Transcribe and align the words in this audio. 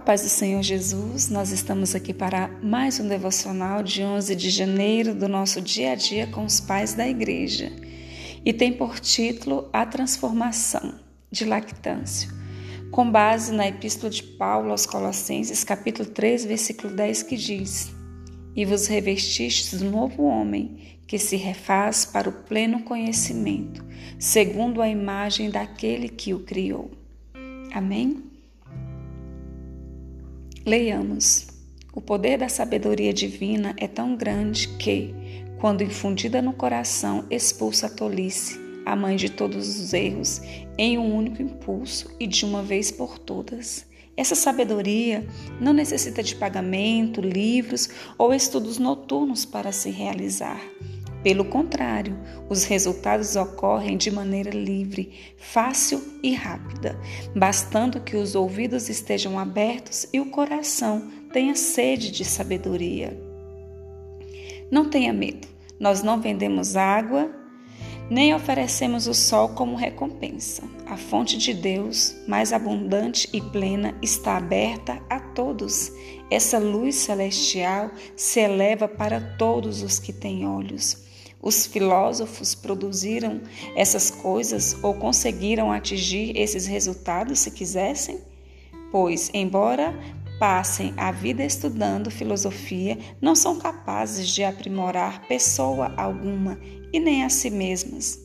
paz 0.00 0.22
do 0.22 0.28
Senhor 0.28 0.62
Jesus, 0.62 1.28
nós 1.28 1.50
estamos 1.50 1.94
aqui 1.94 2.14
para 2.14 2.48
mais 2.62 3.00
um 3.00 3.08
devocional 3.08 3.82
de 3.82 4.02
11 4.02 4.36
de 4.36 4.48
janeiro 4.48 5.14
do 5.14 5.28
nosso 5.28 5.60
dia 5.60 5.92
a 5.92 5.94
dia 5.94 6.26
com 6.26 6.44
os 6.44 6.60
pais 6.60 6.94
da 6.94 7.08
igreja 7.08 7.72
e 8.44 8.52
tem 8.52 8.72
por 8.72 9.00
título 9.00 9.68
A 9.72 9.84
Transformação 9.84 10.94
de 11.30 11.44
Lactâncio, 11.44 12.30
com 12.90 13.10
base 13.10 13.52
na 13.52 13.66
Epístola 13.66 14.10
de 14.10 14.22
Paulo 14.22 14.70
aos 14.70 14.86
Colossenses, 14.86 15.64
capítulo 15.64 16.08
3, 16.08 16.44
versículo 16.44 16.94
10, 16.94 17.24
que 17.24 17.36
diz: 17.36 17.92
E 18.54 18.64
vos 18.64 18.86
revestistes 18.86 19.80
do 19.80 19.90
novo 19.90 20.22
homem, 20.22 21.00
que 21.06 21.18
se 21.18 21.36
refaz 21.36 22.04
para 22.04 22.28
o 22.28 22.32
pleno 22.32 22.82
conhecimento, 22.84 23.84
segundo 24.18 24.80
a 24.80 24.88
imagem 24.88 25.50
daquele 25.50 26.08
que 26.08 26.32
o 26.32 26.40
criou. 26.40 26.90
Amém? 27.72 28.37
Leiamos. 30.68 31.46
O 31.94 32.00
poder 32.02 32.36
da 32.36 32.48
sabedoria 32.50 33.10
divina 33.10 33.74
é 33.78 33.88
tão 33.88 34.14
grande 34.14 34.68
que, 34.76 35.14
quando 35.58 35.82
infundida 35.82 36.42
no 36.42 36.52
coração, 36.52 37.24
expulsa 37.30 37.86
a 37.86 37.88
tolice, 37.88 38.60
a 38.84 38.94
mãe 38.94 39.16
de 39.16 39.30
todos 39.30 39.66
os 39.66 39.94
erros, 39.94 40.42
em 40.76 40.98
um 40.98 41.16
único 41.16 41.40
impulso 41.40 42.14
e 42.20 42.26
de 42.26 42.44
uma 42.44 42.62
vez 42.62 42.90
por 42.90 43.18
todas. 43.18 43.86
Essa 44.14 44.34
sabedoria 44.34 45.26
não 45.58 45.72
necessita 45.72 46.22
de 46.22 46.36
pagamento, 46.36 47.22
livros 47.22 47.88
ou 48.18 48.34
estudos 48.34 48.78
noturnos 48.78 49.46
para 49.46 49.72
se 49.72 49.88
realizar. 49.88 50.60
Pelo 51.22 51.44
contrário, 51.44 52.16
os 52.48 52.64
resultados 52.64 53.36
ocorrem 53.36 53.96
de 53.96 54.10
maneira 54.10 54.50
livre, 54.50 55.12
fácil 55.36 56.00
e 56.22 56.32
rápida, 56.32 56.98
bastando 57.34 58.00
que 58.00 58.16
os 58.16 58.34
ouvidos 58.34 58.88
estejam 58.88 59.38
abertos 59.38 60.06
e 60.12 60.20
o 60.20 60.30
coração 60.30 61.10
tenha 61.32 61.54
sede 61.54 62.10
de 62.10 62.24
sabedoria. 62.24 63.18
Não 64.70 64.88
tenha 64.88 65.12
medo, 65.12 65.48
nós 65.80 66.02
não 66.02 66.20
vendemos 66.20 66.76
água 66.76 67.38
nem 68.10 68.34
oferecemos 68.34 69.06
o 69.06 69.12
sol 69.12 69.50
como 69.50 69.76
recompensa. 69.76 70.62
A 70.86 70.96
fonte 70.96 71.36
de 71.36 71.52
Deus, 71.52 72.16
mais 72.26 72.52
abundante 72.52 73.28
e 73.32 73.40
plena, 73.40 73.94
está 74.00 74.36
aberta 74.38 75.02
a 75.10 75.20
todos. 75.20 75.92
Essa 76.30 76.58
luz 76.58 76.94
celestial 76.94 77.90
se 78.16 78.40
eleva 78.40 78.88
para 78.88 79.20
todos 79.36 79.82
os 79.82 79.98
que 79.98 80.12
têm 80.12 80.46
olhos. 80.46 81.07
Os 81.40 81.66
filósofos 81.66 82.54
produziram 82.54 83.40
essas 83.76 84.10
coisas 84.10 84.76
ou 84.82 84.94
conseguiram 84.94 85.70
atingir 85.70 86.36
esses 86.36 86.66
resultados 86.66 87.38
se 87.38 87.50
quisessem? 87.50 88.20
Pois, 88.90 89.30
embora 89.32 89.94
passem 90.38 90.94
a 90.96 91.10
vida 91.10 91.44
estudando 91.44 92.10
filosofia, 92.10 92.98
não 93.20 93.34
são 93.34 93.58
capazes 93.58 94.28
de 94.28 94.44
aprimorar 94.44 95.26
pessoa 95.26 95.92
alguma 95.96 96.58
e 96.92 96.98
nem 96.98 97.24
a 97.24 97.28
si 97.28 97.50
mesmas. 97.50 98.18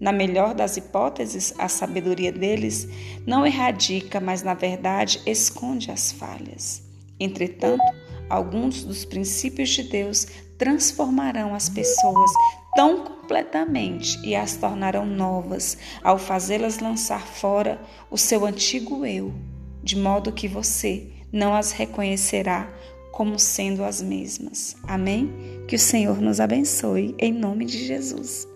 Na 0.00 0.12
melhor 0.12 0.54
das 0.54 0.78
hipóteses, 0.78 1.52
a 1.58 1.68
sabedoria 1.68 2.32
deles 2.32 2.88
não 3.26 3.46
erradica, 3.46 4.18
mas 4.18 4.42
na 4.42 4.54
verdade 4.54 5.20
esconde 5.26 5.90
as 5.90 6.10
falhas. 6.10 6.82
Entretanto, 7.18 7.84
alguns 8.30 8.82
dos 8.82 9.04
princípios 9.04 9.68
de 9.68 9.82
Deus 9.82 10.26
transformarão 10.60 11.54
as 11.54 11.70
pessoas 11.70 12.30
tão 12.76 13.02
completamente 13.02 14.20
e 14.22 14.36
as 14.36 14.56
tornarão 14.56 15.06
novas 15.06 15.78
ao 16.04 16.18
fazê-las 16.18 16.80
lançar 16.80 17.26
fora 17.26 17.80
o 18.10 18.18
seu 18.18 18.44
antigo 18.44 19.06
eu, 19.06 19.32
de 19.82 19.96
modo 19.96 20.30
que 20.30 20.46
você 20.46 21.10
não 21.32 21.54
as 21.54 21.72
reconhecerá 21.72 22.70
como 23.10 23.38
sendo 23.38 23.82
as 23.82 24.02
mesmas. 24.02 24.76
Amém? 24.82 25.32
Que 25.66 25.76
o 25.76 25.78
Senhor 25.78 26.20
nos 26.20 26.40
abençoe 26.40 27.14
em 27.18 27.32
nome 27.32 27.64
de 27.64 27.86
Jesus. 27.86 28.49